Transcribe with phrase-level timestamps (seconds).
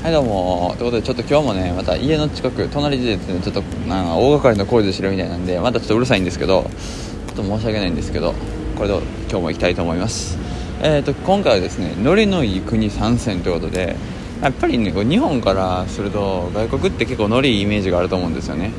[0.00, 0.76] はいどうも。
[0.78, 8.32] ということでちょっと今日もねまた家の近く隣でですねちょっとなんか大掛かりな工事してるみたいなんでまたちょっとうるさいんですけどちょっと申し訳ないんですけど
[8.76, 8.96] これで
[9.28, 10.38] 今日も行きたいと思います。
[10.82, 13.96] えーと今回はですねノリのいい国参戦ということで
[14.40, 18.70] やっぱりね日本からすると外国って結構ノリいいイメージがあると思うんですよね。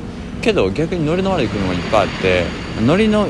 [0.42, 2.46] けど逆にノリの悪い国もいっぱいあって
[2.82, 3.28] ノリの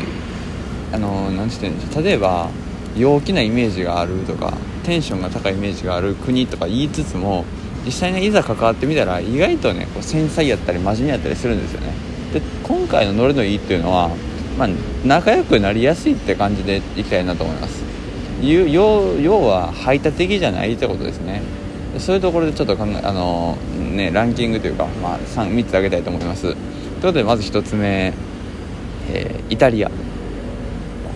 [0.93, 2.51] あの何て言うんでしょう例えば
[2.95, 4.53] 陽気なイメージがあるとか
[4.83, 7.45] テンションが高いイメージがある国とか言いつつも
[7.89, 11.91] 実際ねいざ関わってみたら意外とねこう繊細やったり真面目やったりするんですよね。
[12.31, 14.09] で今回のノリのいいっていうのは、
[14.59, 14.69] まあ、
[15.03, 17.83] 仲良くなりやすいって感じでいきたいなと思います。
[18.43, 18.67] 要
[19.19, 21.41] 要は排他的じゃないってことですね。
[21.97, 23.57] そういうところでちょっと考えあの
[23.95, 26.43] ねランキングというか、まあ、3, 3つ挙げたいと思います。
[26.43, 28.13] ということでまず1つ目、
[29.11, 29.89] えー、イタリア。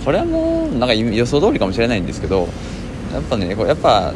[0.03, 2.49] これはもうなんか予想通りかもしれないんですけど
[3.13, 4.11] やっぱねこれやっぱ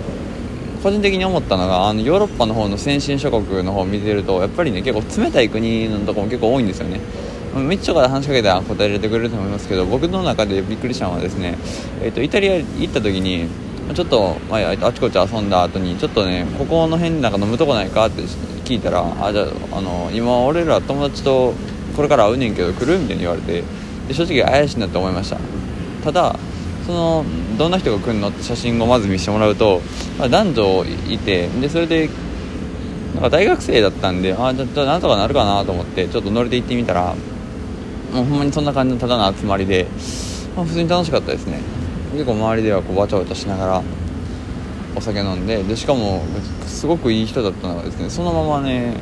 [0.83, 6.99] 個人的に思ったのがあのヨーロッパの方の先進諸国の方を見てるとやっぱりね結構冷たい国のとこも結構多いんですよね。
[7.55, 11.57] めっちゃから話しかけたら答えられてくれると思いますけど僕の中でびっくりしたのはですね、
[12.01, 13.47] えーと、イタリア行った時に
[13.95, 18.21] ちょっと、まあ、あちこち遊んだ後にちょっとねここの辺なんか飲むとこないかって
[18.63, 21.53] 聞いたらあじゃあの今俺ら友達と
[21.95, 22.99] これから会うねんけど来る？
[22.99, 23.63] みたいに言われて
[24.07, 25.37] で正直怪しいなって思いました。
[26.03, 26.35] ただ
[26.85, 27.25] その
[27.57, 29.81] どんな人が来るのって写真をまず見せてもらうと、
[30.19, 32.09] まあ、男女いてでそれで
[33.13, 37.15] なんか大学生だったんであじゃあなんとかなるかなと思ってちょっと乗りで行ってみたら
[38.13, 39.87] もうほんまにそんな感じのただの集まりで、
[40.55, 41.59] まあ、普通に楽しかったですね。
[42.13, 43.83] 結構周りではこうわちゃわちゃしながら
[44.95, 46.23] お酒飲んででしかも
[46.65, 48.95] すごくいい人だったのがですねそのままね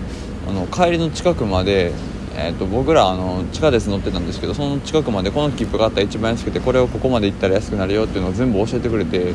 [0.50, 1.94] あの帰りの近くまで
[2.38, 9.33] えーと、僕らあの地下鉄乗ってたんですけどその近くまでこの切符があったら一番安くてこれをここまで行ったら安くなるよっていうのを全部教えてくれて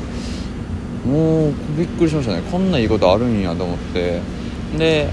[1.07, 2.43] もうびっくりしましたね。
[2.51, 4.21] こんないいことあるんやと思って。
[4.77, 5.09] で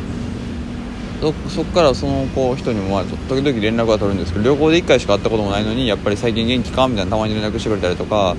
[1.50, 8.36] そっからその子人にもまあ時々連絡が取るんですけど旅行で1回しか会ったこともないのにやっぱり最近元気かみたいなたまに連絡してくれたりとか、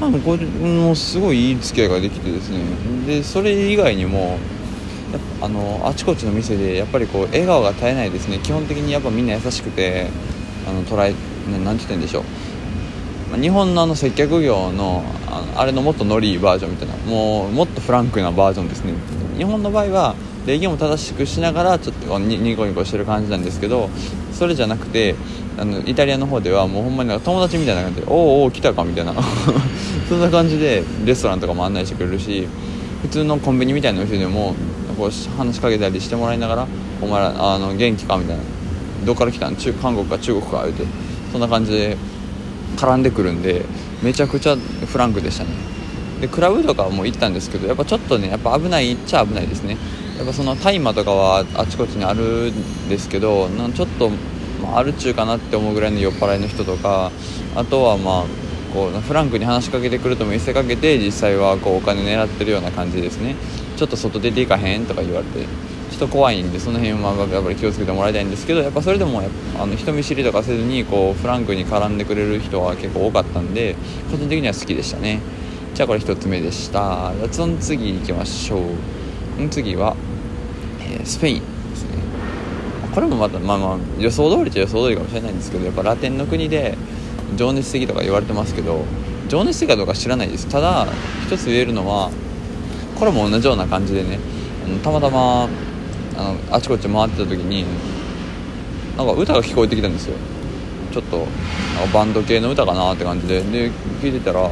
[0.00, 2.60] まあ、これもうすごいいい付き合いができてですね。
[3.06, 4.38] でそれ以外にも
[5.40, 8.38] あのあちこちの店でやっぱりこう笑顔が絶えないですね。
[8.38, 10.08] 基本的にやっぱみんな優しくて
[10.68, 11.14] あの捉え
[11.64, 13.40] 何て言ってんでしょう。
[13.40, 18.94] 日本のあの接客業のあのあれのもっとノリバージョンみたいなもうもっとフランクなバージョンですね。
[19.36, 20.14] 日本の場合は
[20.46, 23.88] 礼儀も正しくしながらちょっとニコニコしてる感じなんですけど
[24.32, 25.14] それじゃなくて
[25.58, 29.14] あのイタリアの方ではもうほんまに友達みたいな感じで「おおおお来たか」みたいな。
[30.08, 32.48] そんな感じでレストランとかも案内してくれるし
[33.02, 34.56] 普通のコンビニみたいなお店でも
[35.00, 36.66] こう話しかけたりしてもらいながら
[37.00, 38.42] 「お前らあの元気か?」みたいな
[39.06, 39.56] 「どっから来たん？
[39.56, 40.84] 中韓国か中国か?」言うて
[41.32, 41.96] そんな感じで
[42.76, 43.64] 絡んでくるんで
[44.02, 44.56] めちゃくちゃ
[44.86, 45.50] フランクでしたね
[46.20, 49.78] でクラブとかも行ったんですけどやっぱちょっとねやっぱ危ないっちゃ危ないですね
[50.18, 54.10] やっぱその大麻とかはあちこちにあるんですけどなんちょっと、
[54.62, 57.10] まあ、ある中かなって思うぐらいの酔っ払いの人とか
[57.56, 58.24] あとはまあ
[58.74, 63.34] こうフランクに話しかけてくると見せかけて実際はこうお金狙ってるような感じですね
[63.80, 65.46] ちょっと外出ていかへんとか言われて
[65.90, 69.22] ちょっと怖いんでその辺はやっぱり気をつけてもらいたいんですけどやっぱそれでも
[69.58, 73.74] あの人見知りとかせずにこうフランクに絡んでくれる人は結構多かったんで
[74.10, 75.20] 個人的には好きでしたね。
[75.72, 77.10] じゃあこれ1つ目でした。
[77.32, 79.48] その次行きましょう。
[79.48, 79.96] 次は、
[80.82, 81.40] えー、スペイン
[81.70, 82.02] ですね。
[82.94, 86.76] これもまたまあまあ予想通りっちゃ予想通りかもしれないんですけどやっぱラテンの国で
[87.34, 88.84] 情熱的とか言われてますけど
[89.28, 90.46] 情熱的かどうか知らないです。
[90.48, 90.86] ただ
[91.26, 92.10] 一つ言えるのは
[93.00, 94.18] これも同じような感じでね
[94.84, 95.48] たまたま
[96.16, 97.64] あのあちこち回ってた時に
[98.96, 100.16] なんか歌が聞こえてきたんですよ。
[100.92, 101.26] ちょっと
[101.94, 103.40] バンド系の歌かなって感じで。
[103.40, 103.70] で
[104.02, 104.50] 聞いてたら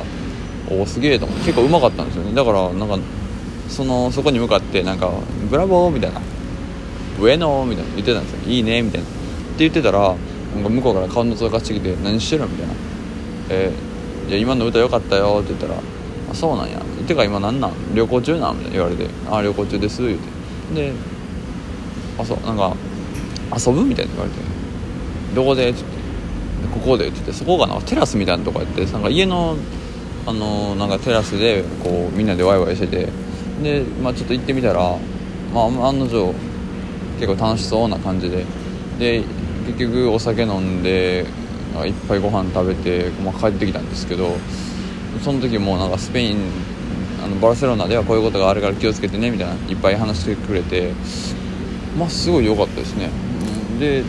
[0.71, 1.47] おおすげえと思って。
[1.47, 2.35] 結構うまかったんですよね。
[2.35, 2.99] だからなんか
[3.69, 5.11] そのそこに向かってなんか
[5.51, 6.21] 「ブラボー」みたいな
[7.21, 7.91] 「上野」みたいな。
[7.97, 9.07] 言ってたんですよ「いいね」みたいな。
[9.07, 9.17] って
[9.59, 10.15] 言ってたら
[10.55, 12.73] なんか向こうから顔のぞかしてきて「何してる?」みたいな
[13.51, 15.75] 「えー、いや今の歌良かったよ」って言ったら
[16.33, 17.73] 「あそうなんや」てか今なんなん？
[17.95, 20.19] 旅行中なん?」みたいな言われて「あ旅行中です」言う
[20.75, 20.93] てで
[22.19, 22.73] 「あそうなんか
[23.57, 24.37] 遊ぶ?」みたいな言われて
[25.35, 29.57] 「どこで?」って言って「ここで」って言ってそこがなんかテラスみたいなとこやってなんか家の
[30.27, 33.09] あのなんかテラスでこうみんなでワイワイしてて
[33.63, 34.81] で、まあ、ちょっと行ってみたら、
[35.55, 36.35] まあ、案の定
[37.19, 38.45] 結構楽しそうな感じで
[38.99, 39.23] で
[39.67, 41.25] 結局お酒飲んで
[41.87, 44.37] いっぱいご飯食べて、まあ、帰ってきたんですけど
[45.25, 46.37] その時もなんかスペイン
[47.29, 50.93] のバルセロナではこういうことがあるから気をつけてねみたいないっぱい話してくれて
[51.99, 53.11] まあすごい良かったですね。
[53.79, 54.03] で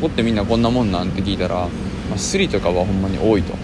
[0.00, 1.68] ここってみんなこんなもんなんて聞いたら、ま
[2.14, 3.54] あ、スリとかはほんまに多いと。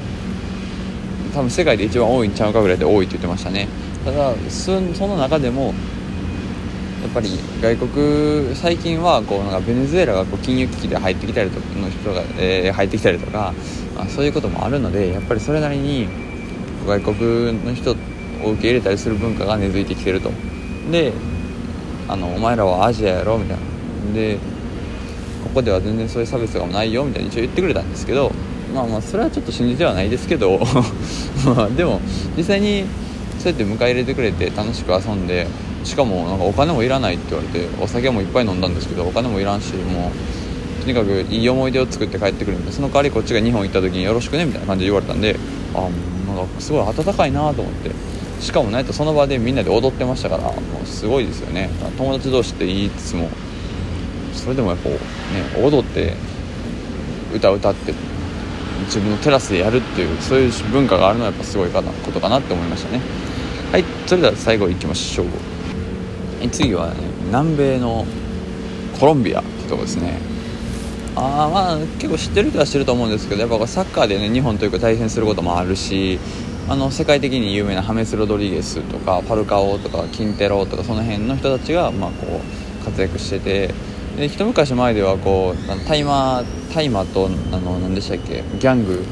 [1.35, 3.69] 多分世界で一番多いんちゃうかぐらいで多いって言ってましたね。
[4.05, 5.75] ただその中でも
[7.03, 7.29] やっぱり
[7.61, 13.53] 外国最近はこうなんかベネズエラがこう金融危機で入ってきたりとかの人が、えー、入ってきたりとか、
[13.95, 16.09] まあ、そういうこともあるのでやっぱりそれなりに
[16.87, 17.95] 外国の人を
[18.53, 20.31] 受け入れたりする文化が根付いてきてると。
[20.91, 21.13] で
[22.09, 24.15] あのお前らはアジアやろみたいな。
[24.15, 24.39] で
[25.43, 28.33] ここでは全然そういう差別とかもないよみたいに一応言ってくれたんですけど
[28.75, 30.61] まあまあそれはちょっと信じてはないですけど。
[31.47, 32.01] まあでも
[32.37, 32.85] 実際に
[33.39, 35.47] そうやって迎え入れてくれて楽しく遊んで
[35.85, 40.11] しかもなんかお金もいらないって言われてお酒もいっぱい飲んだんですけどお金もいらんしも
[40.81, 45.37] うとにかくいい思い出を作って帰ってくるんでその代わりこっちが日本行った時によろしくねみたいな感じで言われたんで
[45.75, 45.89] あ
[46.35, 47.91] なんかすごい温かいなと思って。
[48.41, 50.53] しかもねその場でみんなで踊ってましたからも
[50.83, 51.71] うすごいですよね。
[51.97, 53.31] 友達同士って言いつつも
[54.35, 54.97] それでもやっぱね
[55.63, 56.15] 踊って
[57.33, 57.95] 歌歌って
[58.85, 63.01] 自分のテラスでやるっていうそういう文化があるのはやっぱすごいかなことかなって思いましたね。
[63.73, 65.27] はいそれでは最後いきましょう。
[66.51, 66.97] 次は、ね、
[67.29, 68.05] 南米の
[69.01, 70.19] コロンビアってとこですね。
[71.17, 76.19] あまあ結構知ってる人は知ってると思うんですけどやっぱサッカーでね日本というか対戦することもあるし
[76.69, 83.75] あの世界的に有名なハメス・ロドリゲスとかパルカオとかキンテロとかその辺の人たちが、まあ、こう活躍してて
[84.17, 86.43] で一昔前ではこう大麻
[86.75, 89.05] 大麻とあの何でしたっけギャング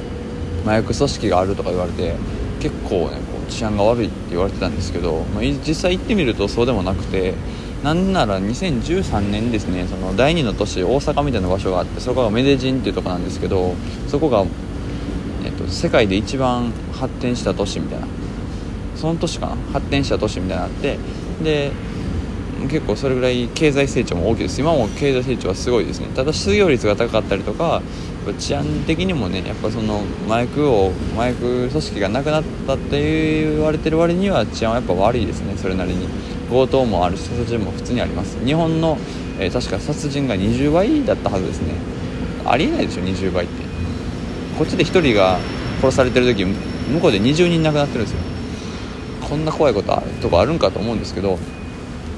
[0.64, 2.14] 麻薬組織があるとか言われて
[2.60, 7.34] 結構ねこう治安が悪いって言われてたんですけど、まあ、実際行ってみるとそうでもなくて
[7.82, 13.74] なんなら2013年ですねその第2の都市大阪みたいな場所があってそこがメデジンっていうとこなんですけど
[14.06, 14.44] そこが、
[15.44, 18.06] えっと、世界で一番発展した都市みたいな
[18.94, 20.98] その都市かな発展した都市みたいなのがあって
[21.42, 21.72] で
[22.68, 24.60] 結構それぐらい経済成長も大きいです。
[24.60, 26.06] 今も経済成長はすごいですね。
[26.14, 27.82] ただ失業率が高かったりとか
[28.38, 36.06] 治安的にもねやっぱその麻薬を麻薬組織がなくなったって言われてる割には治安はやっぱ悪いですねそれなりに。
[36.52, 38.38] 強盗もあるし殺人も普通にあります。
[38.44, 38.98] 日本の、
[39.38, 41.74] えー、確か殺人が20倍だったはずですね。
[42.44, 43.62] ありえないでしょ20倍って。
[44.58, 45.38] こっちで1人が
[45.80, 48.18] 殺されてる時向こうで20人亡くなってるんですよ。
[49.28, 51.38] こんな怖いことあとこあるんかと思うんですけど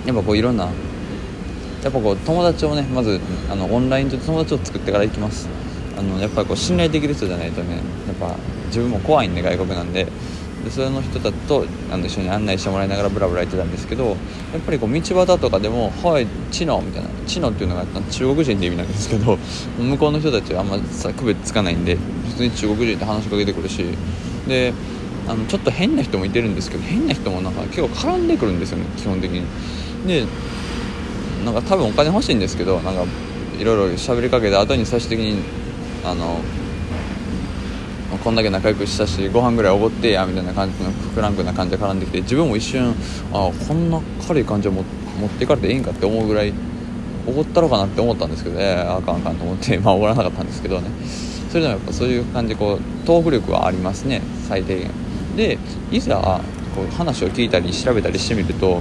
[0.05, 0.71] やっぱこういろんなや
[1.91, 3.21] っぱこう友達をねまず
[3.51, 5.49] あのオンラインで友達を作ってから行きます。
[5.97, 7.81] あのやっぱりこう信頼できる人じゃないとねや
[8.13, 8.35] っぱ
[8.67, 10.09] 自分も怖いんで外国なんで。
[10.65, 14.17] でその人たちとあの一緒に案内してもらいながらブラブラ行ってたんですけどやっ
[14.65, 19.39] ぱりこう道端とかでも「はいチノ」みたいな「チノ」っていうのが中国人って意味なんですけど
[19.79, 21.97] 向こうの人たちはあんまさ区別つかないんで
[22.31, 23.85] 普通に中国人って話しかけてくるし
[24.49, 24.73] で
[25.29, 29.43] あのちょっと変な人もいてるんですけど変な人もなんか結構絡んでくるんですよね基本的に。
[30.07, 30.27] で
[31.45, 33.05] なんか多分お金欲しいんですけどなんか
[33.59, 35.37] いろいろ喋りかけて後に最終的に
[36.05, 36.41] あの
[38.25, 42.95] こんだけ仲良くしたしご飯ぐらいおごってやみたいな感じのフランクな感じで絡んできて自分も一瞬
[43.31, 44.85] あこんな軽い感じを持っ
[45.29, 46.55] ていかれていいんかって思うぐらい
[47.27, 49.79] おごったろうかなって思ったんですけどえー、あかんあかんと思って。
[49.79, 50.89] まあおごらなかったんですけどね。
[51.51, 54.23] それでもやっぱそういう感じこうトーク力はありますね。
[54.49, 54.91] 最低限。
[55.37, 55.59] で
[55.91, 56.41] いざ
[56.75, 58.81] こう話を聞いたり調べたりしてみると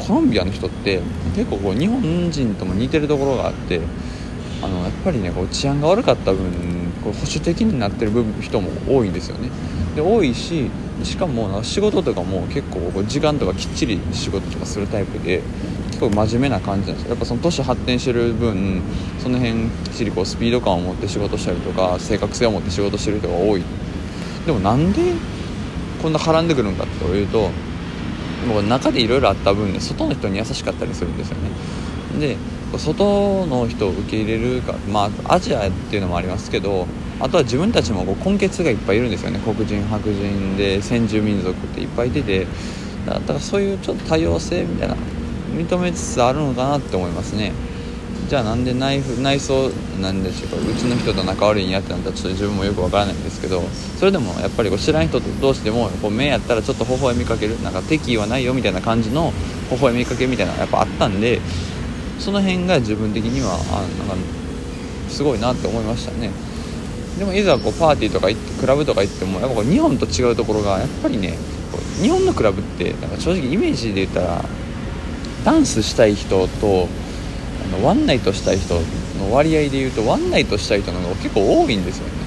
[0.00, 1.00] コロンビアの人って
[1.36, 3.80] 結構こう日本人とも似てるところがあって
[4.62, 9.50] あのやっぱりねこう治安が悪かった分こう保守的になってる部分人も多いんですよね。
[9.94, 10.70] で多いし
[11.02, 15.42] しかも仕事とかも結構こう時間とかきっちり仕事とかするタイプで
[15.88, 17.10] 結構真面目な感じなんですよ。
[17.10, 18.82] やっぱその都市発展してる分
[19.18, 23.62] その辺きっちりこうスピード感を持って仕事したりとか正確性を持って仕事してる人が多い。
[24.46, 25.00] でもなんで
[26.02, 27.50] こんな絡んでくるんかっていうと
[28.48, 31.50] もう中でいろいろあった分ね外の人に優しかったりするんですよね。
[32.18, 32.36] で
[32.76, 36.86] 外の人を受け入れるかまあアジアっていうのもありますけど
[37.20, 39.38] あとは自分たちもこう根血がいっぱいいるんですよね。
[39.44, 42.46] 黒人白人で先住民族っていっぱいいてて。
[43.06, 44.94] だからそういうちょっと多様性みたいな
[45.54, 47.52] 認めつつあるのかなって思いますね。
[48.28, 50.56] じゃあなんで内内装なんでしょうか。
[50.56, 53.62] うちの人と仲悪いんやってなったらちょっと自分もよくわからないんですけど
[53.98, 57.60] それでもやっぱりこう知らん人同士でもこう目やったらちょっと微笑みかける。
[57.62, 59.32] なんか敵意はないよみたいな感じの
[59.70, 61.40] 微笑みかけみたいなのがやっぱあったんで
[62.20, 64.24] その辺が自分的にはあなんか
[65.08, 66.30] すごいなって思いましたね。
[67.18, 71.34] でもいざこうパーティーとか行ってクラブとか行ってもやっぱこう日本と違うところがやっぱりね
[72.00, 74.44] 日本のクラブってなんか正直イメージで言ったら
[75.44, 76.88] ダンスしたい人と
[77.74, 78.74] あのワンナイトしたい人
[79.18, 82.20] の割合で言うとワンナイトしたい人の方が結構多いんですよね。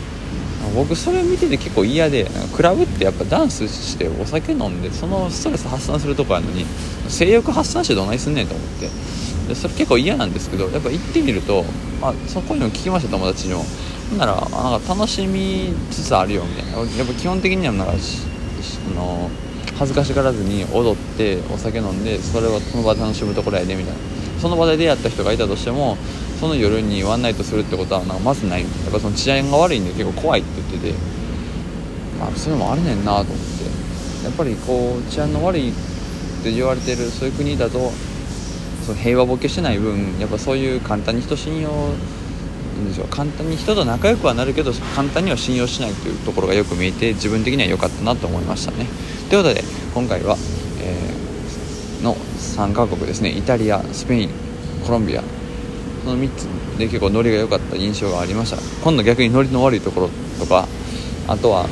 [0.76, 6.66] 僕それ見てて結構嫌でクラブってやっぱダンスしてお酒飲んでそのストレス発散するとこあるのに
[7.10, 8.90] 性欲発散してどないすんねんと思って。
[9.48, 11.64] でそれ結構嫌なんですけどやっぱ行ってみると、
[12.02, 13.64] まあ、そこにも聞きました友達にも。
[14.10, 16.78] ほんならなんか楽しみつつあるよみたいな。
[16.98, 17.96] やっぱ基本的にはなんかあ
[18.96, 19.30] の
[19.78, 24.00] 恥ずかしがらずに踊ってお酒飲んでそれをその場で楽しむところやでみたいな。
[24.40, 25.98] その場で出会った人がいたとしても
[26.40, 28.62] その夜にワンナイトするってことはなんかまずない。
[28.62, 30.96] やっぱその治安が悪いんで結構怖いって言ってて。
[32.20, 33.64] まあそういうのもあるねんなと思って。
[34.26, 35.74] やっぱりこう治安の悪いっ
[36.44, 37.92] て言われてるそういう国だと
[38.86, 41.70] その平和ボケしてない分やっぱそういう簡単に人信用
[42.84, 48.86] んでしょう簡単に人と仲良くはなるけど簡単には信用しないというところがよく見えて自分的には良かったなと思いましたね。
[49.30, 49.64] ということで
[49.94, 50.36] 今回は、
[50.82, 53.30] えー、の3カ国ですね。
[53.30, 54.30] イタリアスペイン
[54.86, 55.24] コロンビア。
[56.04, 56.44] その3つ
[56.78, 58.58] で結構ノリが良かった印象がありました。
[58.84, 60.10] 今度逆にノリの悪いところ
[60.40, 60.68] とか
[61.28, 61.68] あとは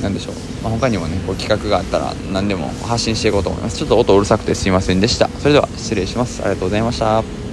[0.00, 0.34] 何でしょう、
[0.64, 3.76] まあ、他にもねこう企画があったら何でも発信していこうと思います。
[3.76, 5.28] ちょっと音うるさくてすいませんでした。
[5.28, 6.40] それでは失礼します。
[6.42, 7.43] ありがとうございました。